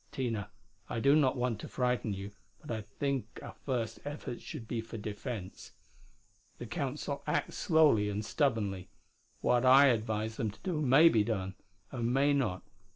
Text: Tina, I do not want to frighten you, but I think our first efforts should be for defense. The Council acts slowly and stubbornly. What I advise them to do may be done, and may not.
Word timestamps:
Tina, 0.11 0.49
I 0.89 0.99
do 0.99 1.15
not 1.15 1.37
want 1.37 1.59
to 1.59 1.67
frighten 1.67 2.11
you, 2.11 2.31
but 2.59 2.71
I 2.75 2.81
think 2.81 3.39
our 3.43 3.53
first 3.53 3.99
efforts 4.03 4.41
should 4.41 4.67
be 4.67 4.81
for 4.81 4.97
defense. 4.97 5.73
The 6.57 6.65
Council 6.65 7.21
acts 7.27 7.57
slowly 7.59 8.09
and 8.09 8.25
stubbornly. 8.25 8.89
What 9.41 9.63
I 9.63 9.89
advise 9.89 10.37
them 10.37 10.49
to 10.49 10.59
do 10.63 10.81
may 10.81 11.07
be 11.07 11.23
done, 11.23 11.53
and 11.91 12.11
may 12.11 12.33
not. 12.33 12.63